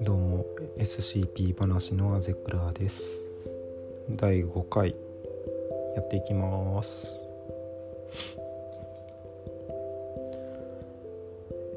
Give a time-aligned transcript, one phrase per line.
[0.00, 0.44] どうも
[0.76, 3.22] SCP 話のアゼクラです。
[4.10, 4.96] 第5回
[5.94, 7.12] やっていきます。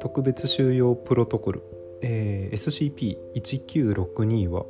[0.01, 1.61] 特別収容プロトコル、
[2.01, 4.65] えー、SCP-1962 は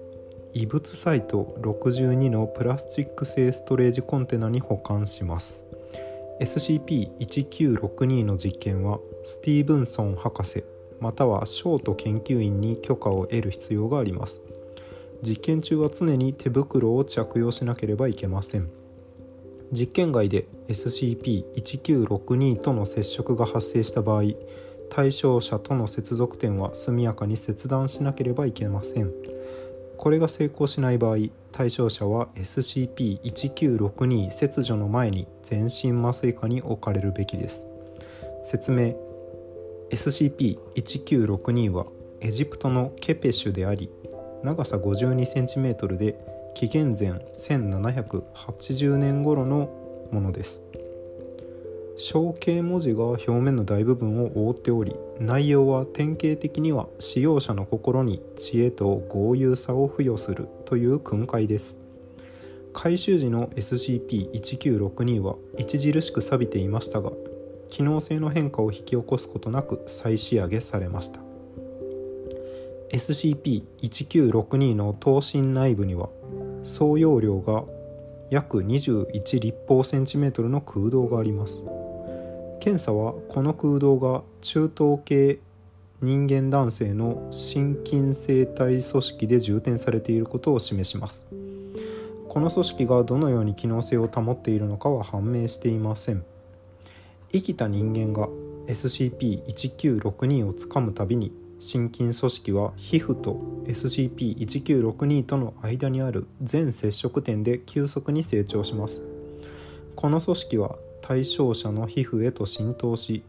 [0.54, 5.66] 異物サイト62のプラスチック製ストレージコンテナに保管します。
[6.40, 10.64] SCP-1962 の実験はスティーブンソン博士
[11.00, 14.42] またはショート研究員に許可を得る必要があります。
[15.22, 18.70] 実験中は常に手袋を着用しなければいけません。
[19.72, 24.23] 実験外で SCP-1962 との接触が発生した場合
[24.89, 29.11] 対象者との接続点は速やかに切断しなければいけません。
[30.04, 31.18] これが成功しない場合
[31.54, 37.66] 対象者は SCP-1962 切除の前に全身麻酔下に置かれるべきです。
[38.44, 38.98] 説明。
[39.92, 41.86] SCP-1962 は
[42.20, 43.90] エジプトのケペシュであり
[44.44, 46.20] 長さ 52cm で
[46.54, 49.70] 紀元前1780年頃の
[50.12, 50.64] ものです。
[51.97, 61.80] 象形文字が表面の大部分を覆っており内容は典型的には使用者の心に知恵と豪遊さを付与するという訓戒です。
[62.73, 67.11] 回収時の SCP-1962 は著しく錆びていましたが
[67.69, 71.19] 機能性の変化を引き起こすことなく再仕上げされました。
[72.89, 76.09] SCP-1962 の刀身内部には
[76.64, 77.64] 総容量が
[78.30, 81.64] 約21立方センチメートルの空洞があります。
[82.64, 85.42] 検査はこの空洞が中等系
[86.02, 91.28] 人間男性の心筋生体組織で充填されていることを示します。
[92.30, 96.24] この組織がどのように機能性を保っているのかは判明していません。
[97.34, 98.30] 生きた人間が
[98.68, 109.02] SCP-1962 をつかむたびに心筋組織は皮膚と SCP-1962 との間にある全接触点で急速に成長します。
[109.98, 113.23] この組織は対象者の皮膚へと浸透し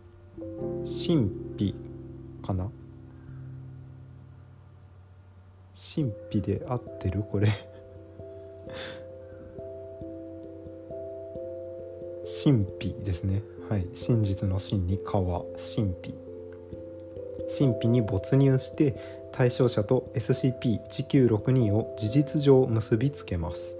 [0.84, 1.74] 神秘
[2.40, 2.70] かな？
[5.74, 7.24] 神秘で合ってる？
[7.24, 7.48] これ。
[12.44, 13.42] 神秘ですね。
[13.68, 13.88] はい。
[13.92, 15.40] 真実の真に川。
[15.56, 16.14] 神秘。
[17.58, 18.94] 神秘に没入して
[19.32, 23.76] 対象者と SCP-1962 を事実上結びつけます。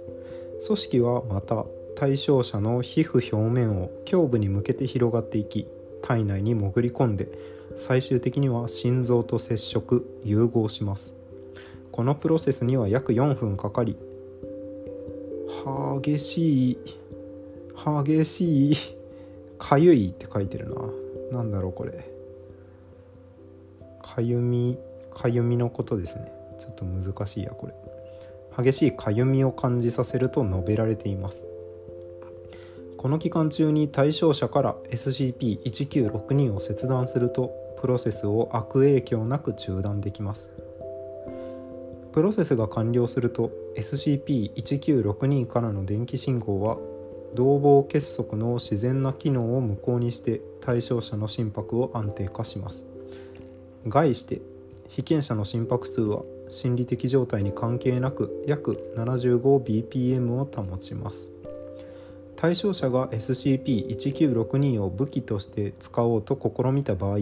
[0.65, 5.67] 組織はまた対象者の皮膚表面を胸部に向けて広がっていき
[6.01, 7.27] 体内に潜り込んで
[7.75, 11.15] 最終的には心臓と接触融合します。
[11.91, 13.97] このプロセスには約4分かかり
[16.01, 16.77] 激しい
[18.05, 18.77] 激しい
[19.57, 20.75] かゆいって書いてるな。
[21.31, 22.11] 何だろうこれ。
[24.03, 24.77] かゆみ
[25.13, 26.31] かゆみのことですね。
[26.59, 27.73] ちょっと難しいやこれ。
[28.63, 31.47] 激しいかゆみを感じさせると述べられています。
[33.05, 40.51] この期間中に対象者から SCP-1962 を切断するとプロセスを悪影響なく中断できます。
[42.13, 46.79] プロセスが完了すると SCP-1962 からの電気信号は
[47.35, 52.87] 同房結束の自然な機能を無効にして対象者の心拍を安定化します。
[53.87, 54.41] 概して
[54.87, 61.34] 被験者の心拍数は心理的状態に関係なく約 75bpm を保ちます。
[62.45, 67.17] 対象者が SCP-1962 を武器として使おうと試みた場合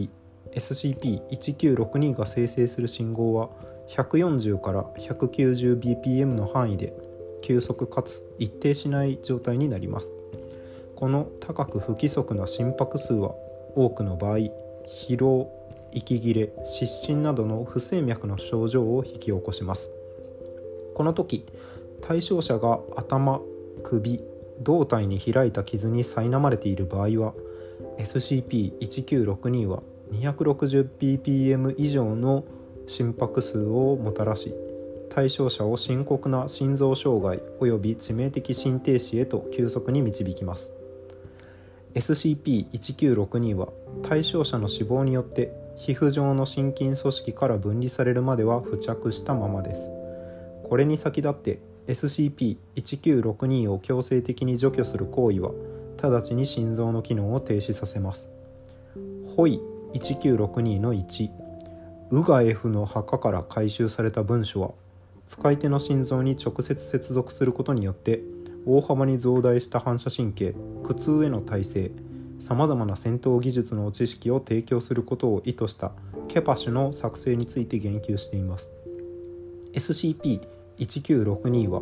[0.51, 3.49] SCP-1962 が生成する信号は
[3.87, 6.93] 140から 190bpm の範囲で
[7.41, 10.09] 急速かつ一定しない状態になります。
[10.97, 13.33] この高く不規則な心拍数は
[13.77, 14.39] 多くの場合
[15.07, 15.49] 疲労
[15.93, 19.89] 息切れ失神などの不整脈の症状を引き起こします。
[20.93, 21.45] この時
[22.01, 23.39] 対象者が頭
[23.83, 27.33] 首胴体に開いた傷に苛まれている場合は
[27.97, 32.43] SCP-1962 は 260ppm 以上の
[32.87, 34.53] 心拍数をもたらし
[35.09, 40.73] 対象者を深刻な心臓障害及び致命的心停止へと急速に導きます。
[41.93, 43.69] SCP-1962 は
[44.01, 49.89] 対象者の死亡によって皮膚上の心筋組織から分離されるまでは付着したままです。
[50.63, 55.51] これに先立って SCP-1962 を強制的に除去する行為は
[56.01, 58.29] 直ちに心臓の機能を停止させます。
[59.35, 59.61] ホイ
[59.93, 61.29] 1962の1
[62.11, 64.71] ウガエフの墓から回収された文書は
[65.27, 68.21] 使い手の心臓に直接接続することによって
[68.65, 70.53] 大幅に増大した反射神経
[70.83, 71.91] 苦痛への耐性
[72.39, 75.91] さまざまな戦闘技術の知識を提供することを意図した
[76.27, 78.69] ケパシュの作成について言及しています。
[79.73, 80.41] SCP
[80.79, 81.81] SCP-1962 は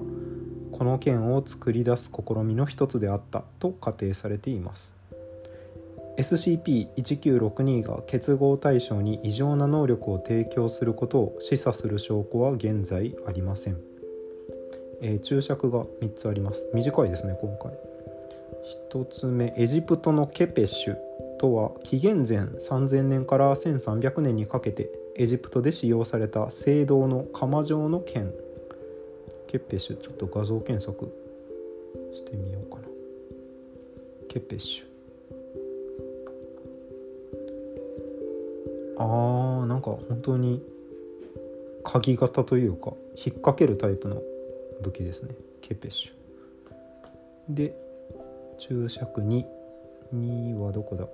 [0.71, 4.95] この剣を作り出す試みの一つであったと仮定されています。
[6.17, 13.77] SCP-1962 が結合対象に異常な能力を提供することを示唆する証拠は現在ありません、
[15.01, 16.69] えー、注釈が3つあります。
[16.73, 17.71] 短いですね今回。
[18.91, 20.97] 1つ目エジプトのケペッシュ
[21.39, 26.49] とは紀元前3000年から1300年にかけてエジプトで使用された青
[26.85, 28.33] 銅の釜状の剣。
[29.51, 31.13] ケッペッシュちょっと画像検索
[32.15, 32.83] してみようかな。
[34.29, 34.85] ケッペッシュ。
[38.97, 40.63] あーなんか本当に
[41.83, 44.21] 鍵型というか引っ掛けるタイプの
[44.83, 45.35] 武器ですね。
[45.59, 47.53] ケペッシュ。
[47.53, 47.75] で
[48.57, 49.43] 注釈2
[50.13, 51.07] 2はどこだ？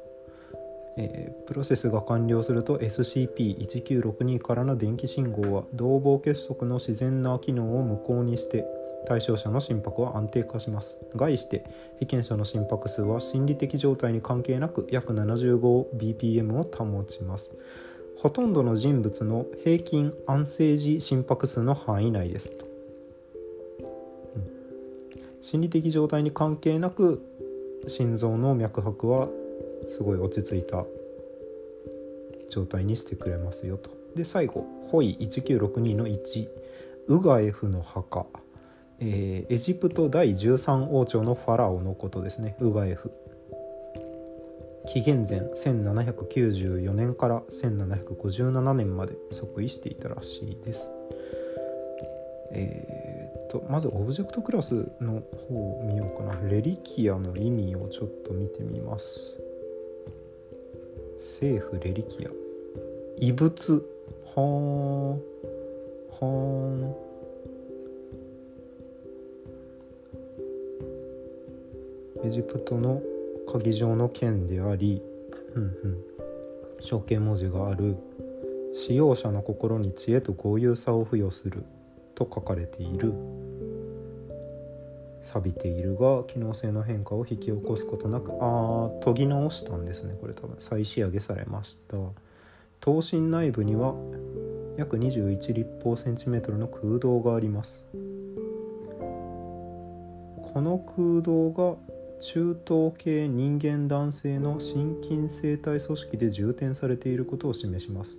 [0.98, 8.66] えー、プロセスが完了すると SCP-1962 からの電気信号は同房結束の自然な機能を無効にして
[9.08, 11.00] 対象者の心拍は安定化します。
[11.16, 11.64] 概して
[12.00, 17.52] 被験者の心拍数は心理的状態に関係なく約 75bpm を保ちます。
[18.18, 22.58] ほとんどの人物の平均安静時心拍数の範囲内です。
[22.58, 22.66] と、
[24.36, 24.44] うん、
[25.42, 27.22] 心理的状態に関係なく
[27.88, 29.30] 心臓の脈拍は
[29.90, 30.86] すごい落ち着いた
[32.50, 33.90] 状態にしてくれますよと。
[34.16, 36.48] で最後ホイ1962の1
[37.08, 38.26] ウガエフの墓、
[39.00, 42.58] えー、エジプト第13王朝のファラオのことですね。
[42.60, 43.12] ウガエフ。
[44.88, 50.94] 紀元前1794年から1757年まで即位していたらしいです。
[52.52, 56.50] えー、っとまずオブジェクトクラスの方を見ようかな。
[56.50, 59.38] レリキアの意味をちょっと見てみます。
[61.40, 62.30] 政府レリキア。
[63.20, 63.86] 遺物。
[64.36, 65.12] はーん。
[65.12, 66.96] はーん。
[72.26, 73.04] エジプトの
[73.48, 75.04] 鍵状の剣であり、
[75.54, 76.04] うんうん、
[76.84, 77.98] 象形文字がある。
[78.74, 81.64] 使用者の心に知恵と豪遊さを付与する。
[82.16, 83.14] と書かれている。
[85.28, 90.56] 錆びているが機能性の変化を引き起こすことなくああ研ぎ直したんですねこれ多分。
[90.60, 91.98] 再仕上げされました。
[92.80, 93.96] 刀身内部には
[94.78, 97.84] 約21立方センチメートルの空洞があります。
[100.54, 101.76] この空洞が
[102.20, 108.18] 中等系人間男性の心筋生体組織で充填されていることを示します。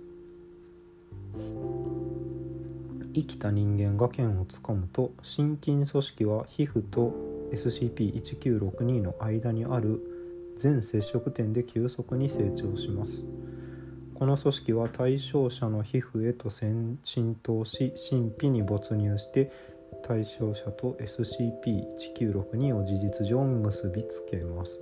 [3.13, 7.13] 生きた人間が剣をつかむと心筋組織は皮膚と
[7.51, 10.01] SCP-1962 の間にある
[10.57, 13.23] 全接触点で急速に成長します。
[14.19, 16.99] この組織は対象者の皮膚へと浸
[17.41, 19.49] 透し神秘に没入して
[20.03, 24.77] 対象者と SCP-1962 を事実上結びつけます、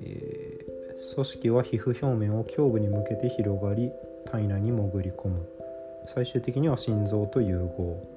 [0.00, 3.90] えー、組織は皮膚表面を胸部に向けて広がり
[4.24, 5.55] 体内に潜り込む。
[6.06, 8.16] 最終的には心臓と融合。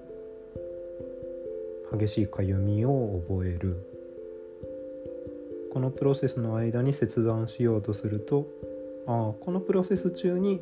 [1.98, 3.86] 激しいかゆみを覚える。
[5.72, 8.48] このプロセスの間に切断しようとすると
[9.06, 10.62] あこのプロセス中に、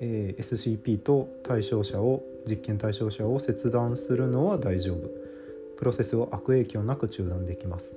[0.00, 5.10] えー、SCP と対象者を実験対象者を切断するのは大丈夫。
[5.76, 7.92] プロセスを悪影響なく中断できます。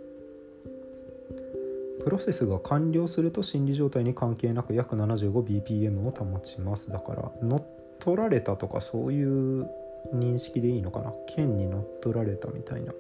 [2.04, 6.90] プロセスが完了すると心理状態に関係なく約 75bpm を保ちます。
[6.90, 7.64] だから乗っ
[8.00, 9.68] 取られたとかそういう
[10.14, 11.14] 認識でいいのかな？
[11.28, 12.94] 剣に乗っ取られたみたいな。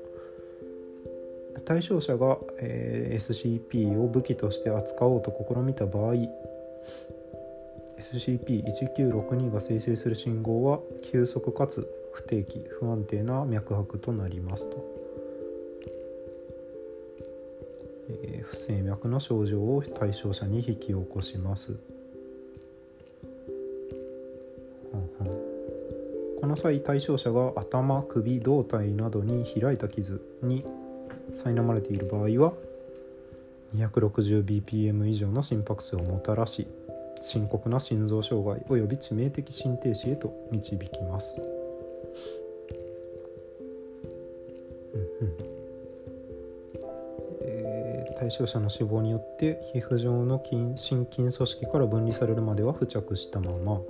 [1.66, 6.16] 対象者が、えー、SCP を武器として扱おうと試みた場合
[8.14, 15.01] SCP-1962 が生成する信号は急速かつ不定期不安定な脈拍となりますと。
[18.42, 21.78] 不整脈の症状を対象者に引き起こします。
[26.42, 30.66] この際対象者が頭首胴体などに開いた傷に
[31.32, 32.54] 苛まれている場合は
[33.76, 36.68] 260bpm 以上の心拍数をもたらし
[37.22, 41.61] 深刻な心臓障害及び致命的心停止へと導きます。
[48.22, 53.82] 対象者の死亡によって皮膚上の筋心筋組織から分離されるまでは付着したまま。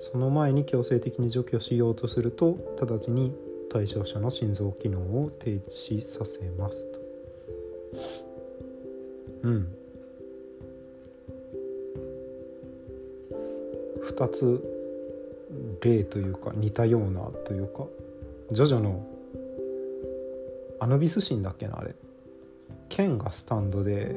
[0.00, 3.34] その前に強制的に除去しようとすると直ちに
[3.70, 6.98] 対象者の心臓機能を停止させますと。
[9.42, 9.76] うん。
[14.06, 17.84] 2つ例というか似たようなというか
[18.52, 19.06] ジョジョの
[20.80, 21.94] アヌビス神だっけなあれ。
[22.88, 24.16] 剣がスタンドで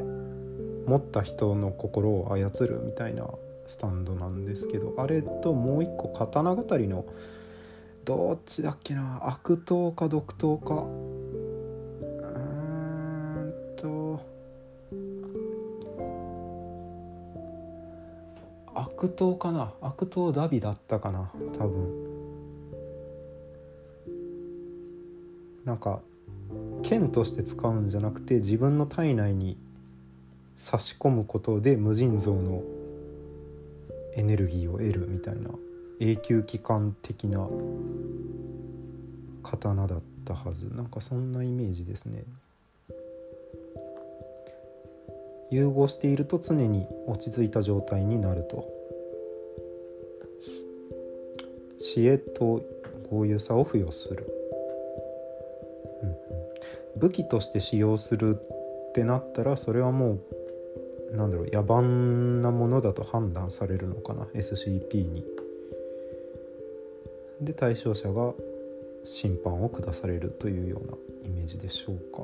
[0.85, 3.25] 持った人の心を操るみたいな
[3.67, 7.05] スタンドなんですけどあれともう一個刀語りの
[8.03, 10.73] どっちだっけな悪党か毒党か。
[10.73, 10.77] う
[13.37, 14.19] んと
[18.73, 19.73] 悪党かな。
[19.81, 22.11] 悪党ダビだったかな多分。
[25.63, 26.01] なんか
[26.83, 29.57] 剣として使うんじゃなくて自分の体内に
[30.57, 32.63] 差し込むことで無尽蔵の
[34.15, 35.49] エネルギーを得るみたいな
[35.99, 37.47] 永久期間的な
[39.43, 40.69] 刀だったはず。
[40.73, 42.23] なんかそんなイメージですね。
[45.51, 48.67] 融合していると常に落ち着いた状態になると。
[51.79, 52.63] 知恵と
[53.09, 54.25] 豪遊さを付与する、
[57.01, 60.19] 武器として使用するってなったらそれはも
[61.11, 65.25] うなんだろう野蛮なものだと判断されるのかな SCP に。
[67.41, 68.33] で対象者が
[69.03, 70.93] 審判を下されるというような
[71.25, 72.23] イメージでしょうか。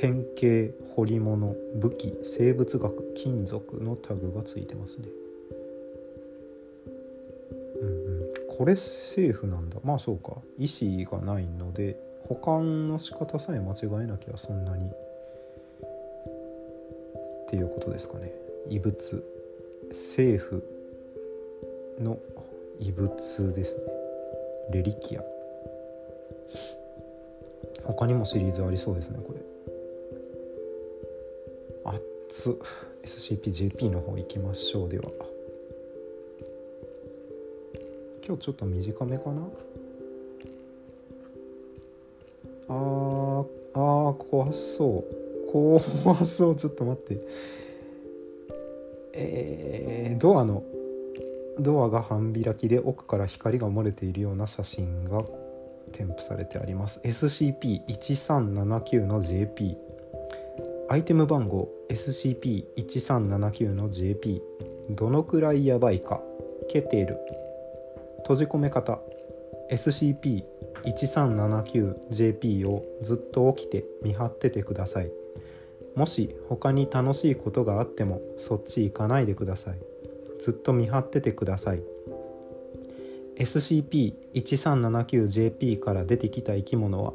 [0.00, 5.08] 変形彫り物武器生物学金属のタグがついてますね。
[7.80, 7.90] うんう
[8.24, 8.56] ん。
[8.56, 9.76] これセーフなんだ。
[9.84, 10.38] まあそうか。
[10.58, 14.84] 意思がないので保管の仕方さえ間違えなきゃそんなに。
[14.86, 14.90] っ
[17.50, 18.30] ていうことですかね。
[18.68, 19.24] 異物。
[19.90, 20.62] 政府。
[22.00, 22.18] の
[22.78, 23.82] 異物ですね。
[24.70, 25.22] レリキア。
[27.84, 29.40] 他にもシリーズありそうですねこれ。
[31.84, 32.58] 熱
[33.04, 34.88] SCPJP の方行きましょう。
[34.88, 35.10] では。
[38.26, 39.48] 今日ちょっと短めかな。
[44.10, 45.52] あ怖そう。
[45.52, 45.80] 怖
[46.24, 46.56] そう。
[46.56, 47.20] ちょっと待って。
[49.12, 50.62] えー、ドアの
[51.58, 55.24] ドアが半開きで奥から光が漏れているような写真が
[55.92, 57.00] 添付されてあります。
[57.04, 59.76] SCP-1379 の JP
[60.90, 64.40] アイテム番号 SCP-1379 の JP
[64.90, 66.22] どのくらいやばいか
[66.68, 67.18] ケテル。
[68.18, 69.00] 閉じ込め方。
[69.70, 70.44] SCP
[70.84, 75.10] 1379JP をずっと起きて見張っててください。
[75.94, 79.78] もし他に楽しいことがあってもそっち行かないでください。
[80.40, 81.82] ずっと見張っててください。
[83.36, 87.12] SCP-1379JP から出てきた生き物は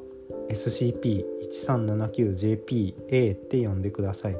[0.49, 4.37] SCP-1379JPA って呼んでください。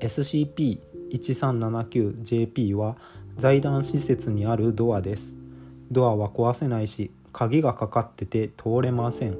[0.00, 2.96] SCP-1379JP は
[3.36, 5.36] 財団施設にあるドアです。
[5.94, 9.38] ドアは壊せないし鍵がかかってて通れません。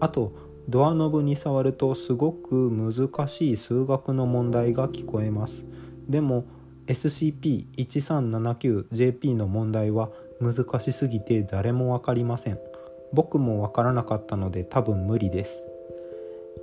[0.00, 0.32] あと
[0.68, 5.66] ドアノブに触るとすごく難しい数学の問題が聞こえます。
[6.08, 6.44] でも
[6.86, 10.08] SCP-1379JP の問題は
[10.40, 12.58] 難しすぎて誰も分かりません。
[13.12, 15.68] 僕も分からなかったので多分無理です。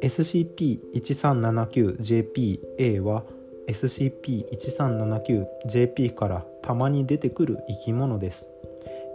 [0.02, 3.24] SCP-1379JPA は
[3.68, 8.50] SCP-1379JP からたまに出てくる生き物です。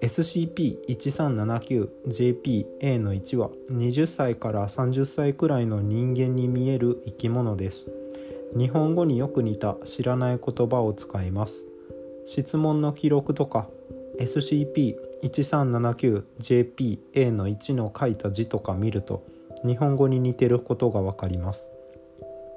[0.01, 7.88] SCP-1379JPA の1は20歳から30歳くらいの人間に見える生き物です。
[8.57, 11.65] 日本語によく似た知らない言葉を使います。
[12.25, 13.67] 質問の記録とか
[14.19, 19.25] SCP 1379JPA の1の書いた字とか見ると
[19.65, 21.70] 日本語に似てることがわかります。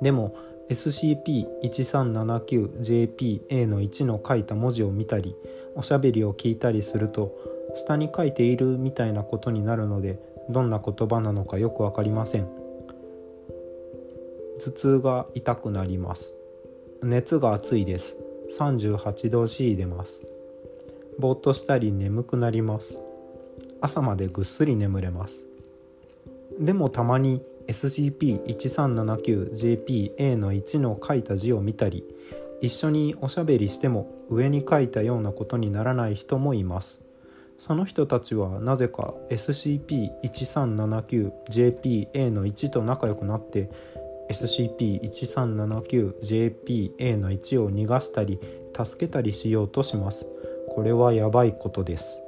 [0.02, 0.34] でも
[0.68, 5.36] SCP-1379JPA の1の書いた文字を見たり
[5.74, 7.36] おしゃべりを聞いたりすると
[7.74, 10.18] 下に書いているみたいなことになるので
[10.50, 12.48] どんな言葉なのかよく分かりません。
[14.58, 16.32] 頭痛が痛くなります。
[17.02, 18.16] 熱が熱いです。
[18.58, 20.22] 38度 C 出ます。
[21.18, 23.00] ぼーっとしたり眠くなります。
[23.80, 25.45] 朝までぐっすり眠れます。
[26.58, 32.04] でもたまに SCP-1379JPA の1の書いた字を見たり
[32.60, 37.00] 一緒におしゃべりしても上に書いたようなことにならない人もいます。
[37.58, 43.70] その人たちはなぜか SCP-1379JPA の1と仲良くなって
[44.30, 48.38] SCP-1379JPA の1を逃がしたり
[48.76, 50.28] 助けたりしようとします。
[50.68, 52.25] これはやばいことです。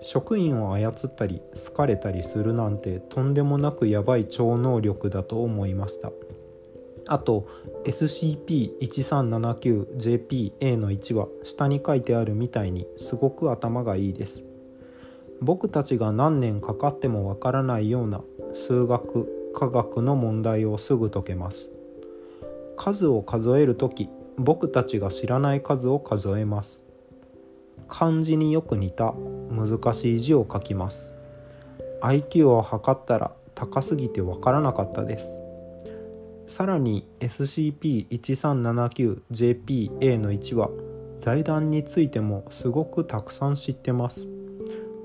[0.00, 6.12] 職員を操ったり好かれたりするなんてとんでもなくやばい超能力だと思いました。
[7.06, 7.48] あと
[7.84, 14.42] SCP-1379JPA の1は下に書いてあるみたいにすごく頭がいいです。
[15.40, 18.22] 僕たちが何年かかってもわからないような
[18.54, 21.70] 数学科学の問題をすぐ解けます。
[22.76, 26.84] 数を数える時僕たちが知らない数を数えます。
[27.88, 29.14] 漢字によく似た
[29.50, 31.12] 難しい字を書きます。
[32.02, 35.40] IQ を測ったら高すぎてわからなかったです。
[36.46, 40.70] さらに SCP-1379JPA の1は
[41.18, 44.28] 財団についてもすごくたくさん知ってます。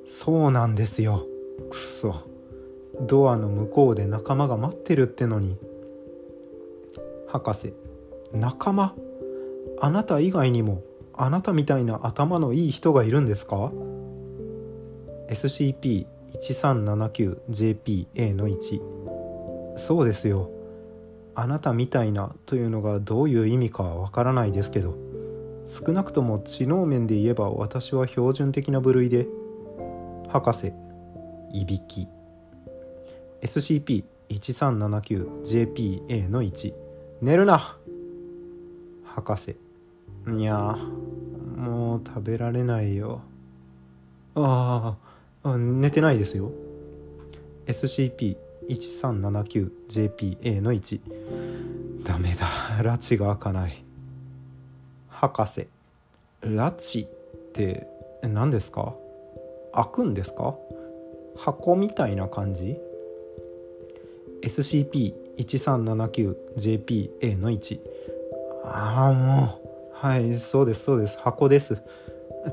[0.05, 1.25] そうなんですよ。
[1.71, 2.17] くそ。
[3.01, 5.57] ドアの向こうで仲間が待ってるってのに。
[7.27, 7.73] 博士。
[8.31, 8.93] 仲間？
[9.81, 10.83] あなた以外にも
[11.15, 13.71] あなたみたいな頭のいい人がいるんですか
[15.31, 16.05] ？SCP
[16.41, 20.49] 1379JPA の1そうですよ。
[21.35, 24.97] あなたみたいなというのがどういう意味かはわからないですけど。
[25.65, 29.27] 少なくとも知能面で言えば私は標準的な部類で。
[30.27, 30.73] 博士
[31.53, 32.07] いびき。
[33.41, 36.73] SCP-1379JPA の1
[37.21, 37.77] 寝るな。
[39.03, 39.55] 博士。
[40.35, 40.75] いや
[41.55, 43.21] もう食べられないよ。
[44.35, 45.08] ああ
[45.53, 46.51] あ寝てないですよ。
[47.67, 50.99] SCP-1379JPA の1
[52.03, 52.45] ダメだ。
[52.81, 53.83] 拉致が開かない。
[55.07, 55.67] 博士。
[56.41, 57.09] 拉致っ
[57.53, 57.87] て
[58.21, 58.95] 何ですか？
[59.73, 60.55] 開くんですか？
[61.37, 62.77] 箱みたいな感じ
[64.41, 67.79] ？SCP-1379JPA の1
[68.65, 69.69] ああもう。
[69.93, 71.19] はいそうですそうです。
[71.19, 71.77] 箱です。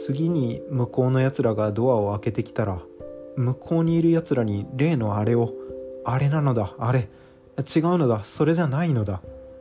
[0.06, 2.80] 次に向こうのやつらがドアを開けてきたら
[3.36, 5.52] 向こうにいるやつらに例のあれを
[6.06, 7.10] あれなのだあれ
[7.58, 9.20] 違うのだそれじゃないのだ。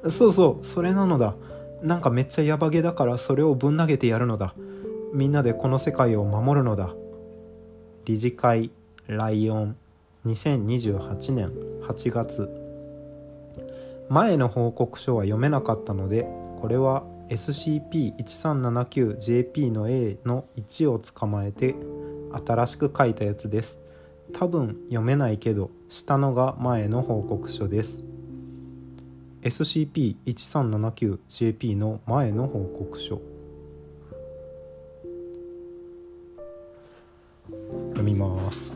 [0.10, 1.36] そうそうそれなのだ。
[1.82, 4.54] なんかめっちゃヤバゲだからそれをぶん投げてやるのだ。
[5.14, 6.94] みんなでこの世界を守るのだ。
[8.06, 8.72] 理事会
[9.08, 9.76] ライオン。
[10.26, 11.52] 2028年
[11.84, 12.50] 8月
[14.10, 16.28] 前の報告書は読めなかったので
[16.60, 21.76] これは SCP-1379JP の A の1を捕まえて
[22.46, 23.80] 新しく書いたやつです。
[24.34, 28.04] 多分読めないけど下のが前の報告書です。
[29.48, 33.22] SCP-1379JP の前の報告書。
[37.92, 38.76] 読みます。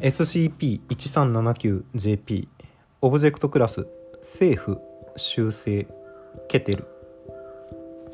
[0.00, 2.46] SCP-1379JP
[3.00, 3.88] オブジェクトクラス
[4.18, 4.78] 政府
[5.16, 5.88] 修正
[6.48, 6.86] ケテル。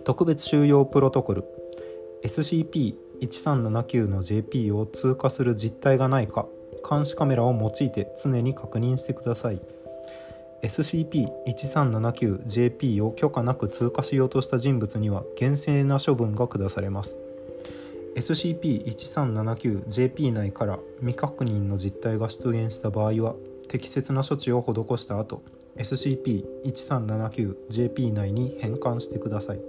[0.05, 1.45] 特別収容プロトコル。
[2.25, 6.47] SCP-1379 の JP を通過する実態がないか
[6.89, 9.61] 監視カメラを用いて常に確認してください。
[10.63, 17.19] SCP-1379JP を許可なく通過しようとした人物には厳正な処分が下されます。
[18.15, 23.35] SCP-1379JP 内から未確認の実態が出現した場合は
[23.69, 25.43] 適切な処置を施した後
[25.77, 29.61] SCP-1379JP 内に変換してください。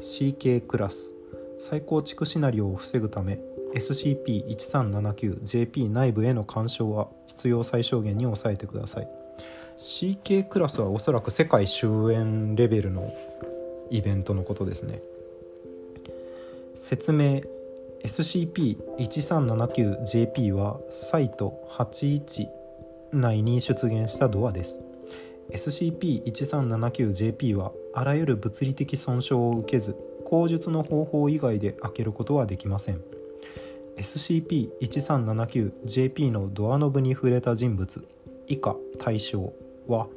[0.00, 1.14] CK クラス
[1.58, 3.40] 再構築シナリオを防ぐため
[3.74, 9.23] SCP-1379JP 内部への干渉は必要最小限に抑えてください。
[9.78, 13.12] CK クラスはおそらく世界終焉レベルの
[13.90, 15.02] イベントのことですね。
[16.74, 17.42] 説明
[18.04, 22.48] SCP-1379JP はサイト81
[23.12, 24.80] 内に出現したドアです。
[25.50, 33.02] SCP-1379JP はあらゆる物理的損傷を受けず口述の方法以外で開けることはできません。
[33.96, 38.06] SCP-1379JP のドアノブに触れた人物
[38.46, 39.54] 以下対象。
[39.86, 40.08] は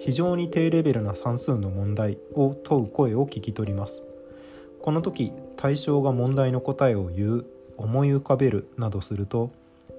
[0.00, 4.02] 非常に低レベルな算数の問題を問う声を聞き取ります。
[4.80, 9.50] この時対象が問題の答えを言う思い浮かべるなどすると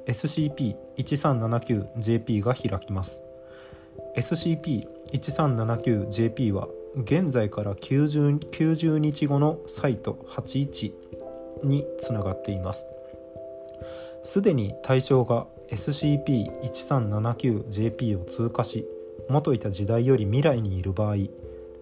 [0.08, 3.24] SCP-1379JP が開きます。
[4.16, 10.94] SCP-1379JP は現在から 90, 90日後のサイト81
[11.64, 12.88] につながっています。
[14.24, 18.88] すでに対象が SCP-1379JP を通過し
[19.30, 21.16] 元いた時代より未来にいる場合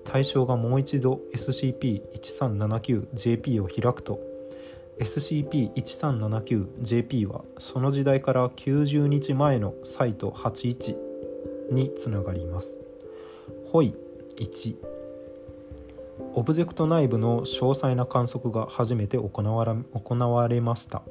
[0.03, 4.19] 対象がもう一度 SCP-1379JP を開くと
[4.99, 10.95] SCP-1379JP はその時代から90日前のサイト81
[11.71, 12.79] につながります。
[13.71, 13.95] ホイ
[14.37, 14.75] 1
[16.33, 21.03] オブジェクト内部の詳細な観測が初めて行われました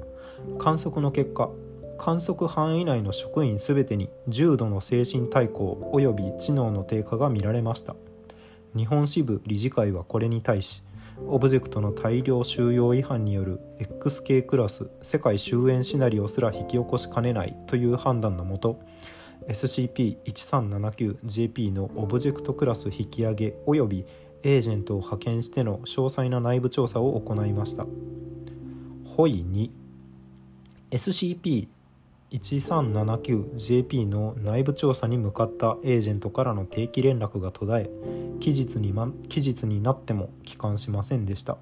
[0.58, 1.50] 観測の結果
[1.98, 7.96] 観測範囲内の職員すべてに重度の精神対抗及び知能の低下が見られました。
[8.76, 10.82] 日本支部理事会はこれに対し
[11.28, 18.78] オブジェクトの大量収容違反による XK クラス世界終焉シナリオすら引き起こしかねないという判断のもと
[19.48, 24.04] SCP-1379JP のオブジェクトクラス引き上げ及び
[24.42, 27.86] エージェントを派遣しての詳細な内部調査を行いました。
[29.04, 29.70] ホイ2
[32.38, 41.58] 1379JP の内部調査に向かったエージェントからの定期連絡が途絶え期日に,、ま、期日になっても帰還しませんでした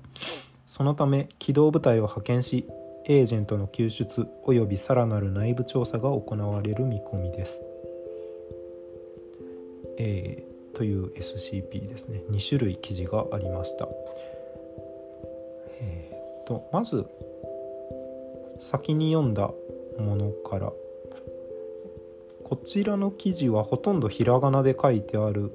[0.67, 2.67] そのため機動部隊を派遣し
[3.07, 7.63] エージェントの救出及びさらなる内部調査が行われる見込みです。
[9.99, 10.43] え、
[10.75, 13.89] という SCP ですね2種類記事がありました。
[15.81, 17.07] えーと、とまず
[18.61, 19.51] 先に読んだ
[19.99, 20.73] ものから。
[22.45, 25.53] こちらの記事はほとんどひらがなで書いてある。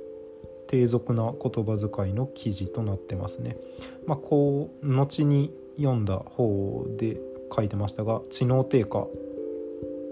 [0.67, 3.57] 低俗な言葉遣いの記事となってますね。
[4.05, 7.19] まあ、こう後に読んだ方で
[7.55, 9.07] 書いてましたが知能低下。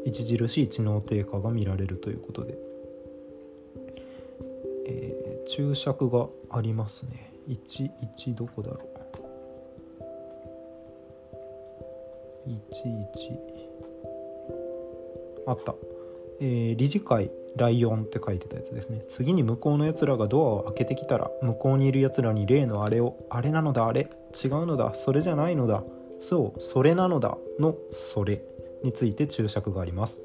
[0.08, 2.58] 著しい知能低下が見られるということで、
[4.88, 7.32] えー、注釈がありますね。
[7.48, 8.98] 11どこだろう。
[12.50, 13.57] 11
[15.48, 15.76] あった、
[16.40, 19.02] えー、理事会ライオンって書いてたやつですね。
[19.08, 24.10] 次に向こうのやつらがドアを開けてきたら向こうにいるやつらに例のあれをあれなのだあれ。
[24.36, 25.84] 違うのだそれじゃないのだ。
[26.20, 28.44] そうそれなのだのそれ。
[28.84, 30.22] について注釈があります。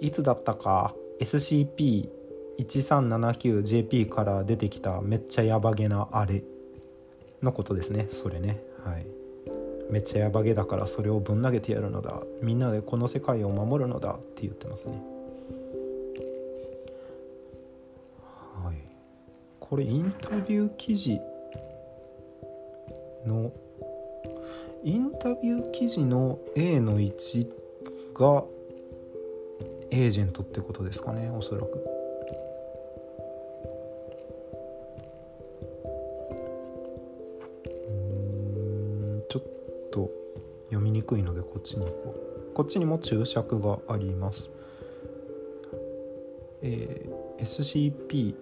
[0.00, 0.94] いつだったか。
[1.20, 6.42] SCP-1379JP から出てきためっちゃヤバげなあれ
[7.42, 8.08] のことですね。
[8.10, 8.62] それね。
[8.84, 9.17] はい。
[9.90, 12.22] めっちゃヤバげだからそれをぶん投げてやるのだ。
[12.42, 15.02] みんなでこの世界を守るのだって言ってますね。
[18.64, 18.76] はい。
[19.60, 21.18] これインタビュー記事
[23.26, 23.52] の
[24.84, 27.48] インタビュー記事の A の1
[28.14, 28.44] が
[29.90, 31.97] エージェントってことですかねおそらく。
[40.98, 42.14] にくいのでこっちに行こ
[42.52, 42.54] う。
[42.54, 44.50] こっちにも注釈があります。
[46.60, 48.34] えー、SCP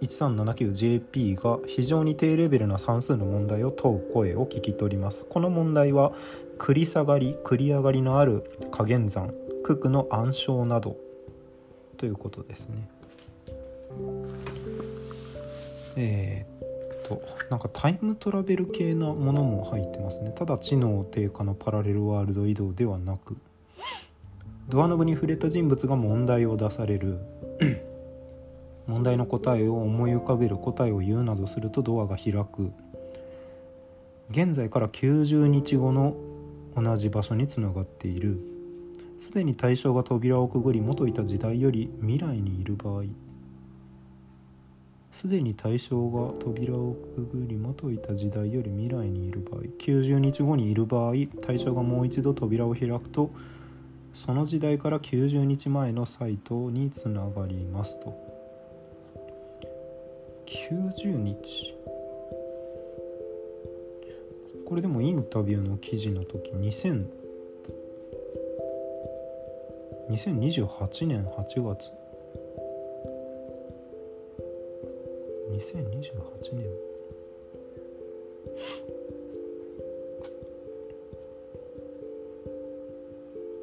[0.00, 5.24] 1379JP が非常に低レベルな算数の問題を問う声を聞き取ります。
[5.24, 6.12] この問題は
[6.58, 9.34] 繰り下がり繰り上がりのある加減算
[9.66, 10.96] 九九の暗唱など
[11.96, 12.88] ということですね。
[15.96, 16.63] えー、っ
[17.04, 20.32] となんかタイムトラベル系なものも入ってますね。
[20.34, 23.36] ただ知能低下のパラレルワールド移動ではなく。
[24.68, 27.18] ドアノブに触れた人物が問題を出される。
[28.88, 32.72] 問題の答えを思い浮かべる答えを言うなどするとドアが開く。
[34.30, 36.16] 現在から90日後の
[36.74, 38.40] 同じ場所につながっている。
[39.18, 43.04] すでに対象が扉をくぐり元いた時代より未来にいる場合
[45.14, 51.12] すでに対象が扉をくぐり元いた時代より未来にいる場合90日後にいる場合
[51.46, 53.30] 対象がもう一度扉を開くと
[54.12, 58.34] その時代から90日前のサイトにつながりますと。
[60.46, 61.74] 90日
[64.66, 67.06] これでもインタビューの記事の時2000
[70.10, 71.90] 2028年8月
[75.54, 76.66] 2028年。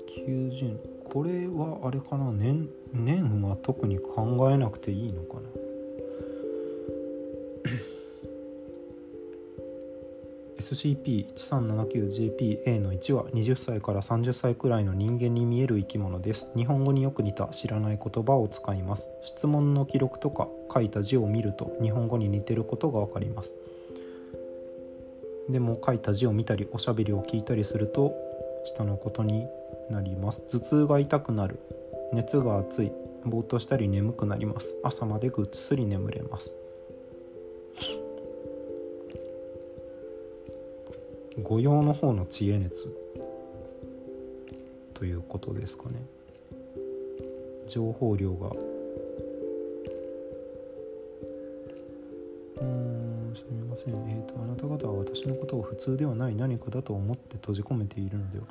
[0.08, 0.78] 90
[1.12, 2.32] これはあれかな？
[2.32, 5.42] 年年は特に考えなくていいのかな？
[10.62, 16.48] SCP-1379JPA の1は20歳から30歳くらいの人間に見える生き物です。
[16.56, 19.10] 日本語によく似た知らない言葉を使います。
[19.24, 23.54] 質問の記録とか書いた字を見ると日本語に似てることが分かります。
[25.50, 28.16] でも書いた字を見たりおしゃべりを聞いたりすると
[28.66, 29.48] 下のことに
[29.90, 30.42] なります。
[30.50, 31.60] 頭痛が痛くなる。
[32.14, 32.92] 熱が熱い。
[33.26, 34.76] ぼーっとしたり眠くなります。
[34.84, 36.54] 朝までぐっすり眠れます。
[41.42, 42.94] 御用の方の知恵熱。
[44.94, 46.06] ということですかね。
[47.68, 48.52] 情報量が
[53.72, 53.94] ません。
[53.94, 58.46] えっ、ー、とあなた方は私のことを普通ではない何かだと思って閉じ込めているのでは。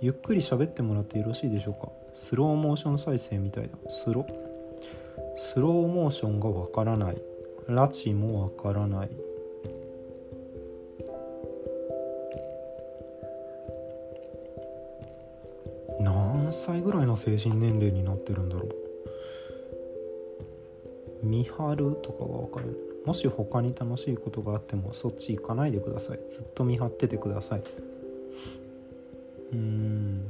[0.00, 1.90] ゆっくり喋ってもらってよろしいでしょうか。
[2.14, 3.70] スローモーション再生みたいだ。
[3.90, 4.26] スロ。
[5.36, 7.16] スローモーションがわからない。
[7.66, 9.10] 拉致もわからない。
[16.00, 18.68] 何歳ぐらいの精神年齢になってるんだろ
[21.22, 21.26] う。
[21.26, 26.18] 見張るとかが分かるもし他に楽しいことがあってもそっち行かないでください。
[26.28, 27.62] ずっと見張っててください。
[29.54, 30.26] うん。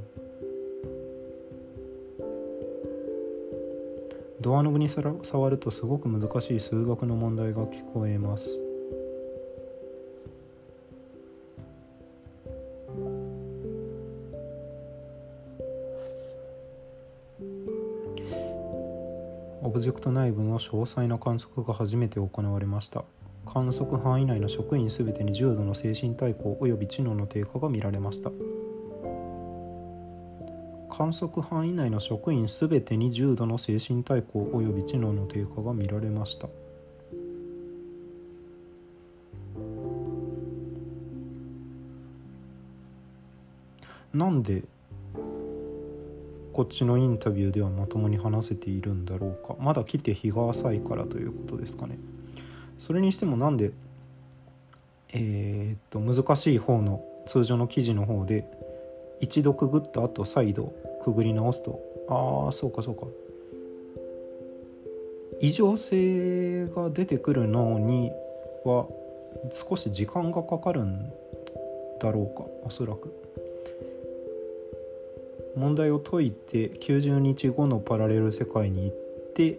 [4.40, 8.67] ドアノブに触るとすごく難しい数学の問題が聞こえます。
[20.08, 23.04] ト内部の詳細な観測が初めて行われました。
[23.44, 28.30] 観測範囲内の職員すべてに重度の精神対抗及び知能の低下が見られました。
[30.90, 36.48] 観測範囲内の職員すべてに重度の精神対抗及び知能の低下が見られました。
[44.14, 44.64] なんで
[46.58, 49.54] こっちのインタビューではまともに話せているんだろうか。
[49.60, 52.00] まだ来て日が浅いからということですかね。
[52.80, 53.70] それにしてもなんで
[55.12, 58.44] えー、っと難しい方の通常の記事の方で
[59.20, 60.72] 一度くぐった後再度
[61.04, 61.78] くぐり直すと。
[62.08, 63.06] ああそうかそうか。
[65.40, 68.10] 異常性が出てくるのに
[68.64, 68.88] は
[69.52, 71.12] 少し時間がかかるん
[72.00, 73.27] だろうかおそらく。
[75.58, 78.96] 問題を解いて90日後のパラレル世界に行っ
[79.34, 79.58] て、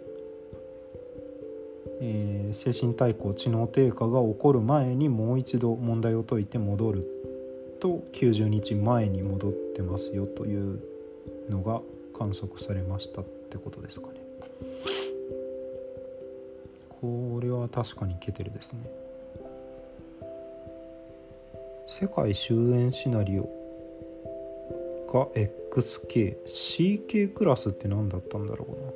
[2.00, 7.06] えー、精神対抗知能低下が起こる前にもう一度問題を解いて戻る
[7.80, 10.80] と90日前に戻ってますよという
[11.50, 11.80] のが
[12.16, 14.14] 観測されましたってことですかね。
[17.00, 18.80] これは確かにケテルですね。
[21.88, 23.42] 世界終焉シナリオ
[25.12, 25.26] が
[25.72, 28.92] XKCK クラスって何だったんだろうな。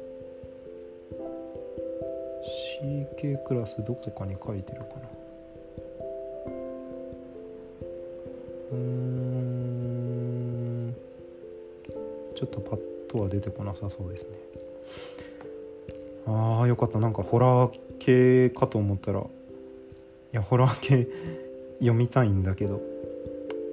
[2.82, 4.92] CK クラスどこかに書いてるかな。
[8.72, 10.04] うん。
[12.34, 14.30] ちょっとパッとは出てこなさそうですね。
[16.26, 16.98] ああよかった。
[16.98, 19.24] なんかホラー系かと思ったらい
[20.32, 21.06] やホラー系
[21.78, 22.80] 読みたいんだけど、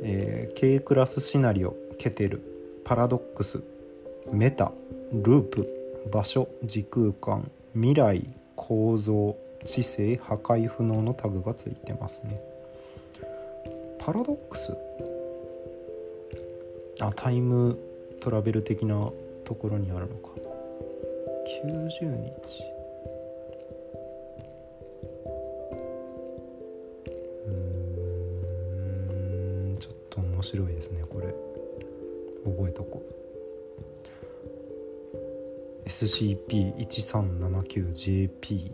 [0.03, 2.50] えー、K クラスシナリオケテル。
[2.91, 3.63] パラドックス
[4.33, 4.73] メタ
[5.13, 5.65] ループ
[6.11, 12.41] 場所時空間未来構造知性破壊不能のタグがついてますね。
[13.97, 14.75] パラドックス？
[16.99, 17.79] あタイム
[18.19, 19.09] トラベル的な
[19.45, 20.31] ところにあるのか。
[21.63, 21.87] 90
[22.25, 22.63] 日。
[27.47, 27.51] う
[29.73, 31.50] んちょっと面白いですねこれ。
[32.45, 33.11] 覚えとこう。
[35.89, 38.71] SCP-1379JP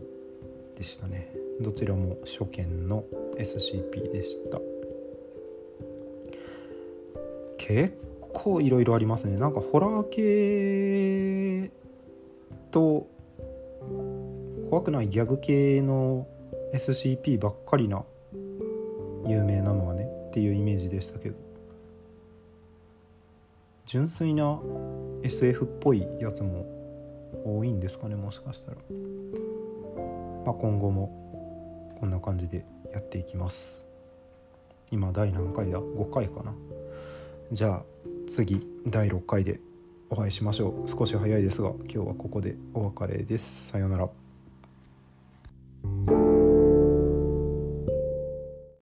[0.75, 1.33] でしたね。
[1.59, 3.03] どちらも初見の
[3.37, 4.61] SCP でした。
[7.57, 7.97] 結
[8.33, 9.37] 構いろいろありますね。
[9.37, 11.69] なんかホラー系
[12.71, 13.07] と
[14.69, 16.27] 怖くないギャグ系の
[16.73, 18.03] SCP ばっかりな
[19.25, 21.46] 有名なのはねっていうイメージでしたけど。
[23.87, 24.59] 純粋な
[25.23, 26.65] SF っぽいやつも
[27.45, 28.77] 多いんですかねもしかしたら、
[30.45, 33.85] まあ、今後もこんな感じでやっていきます。
[34.91, 36.53] 今第何回だ？5回かな。
[37.53, 37.83] じゃあ
[38.29, 39.61] 次第6回で
[40.09, 40.89] お会いしましょう。
[40.89, 43.69] 少し早いですが今日はここでお別れです。
[43.69, 44.26] さようなら。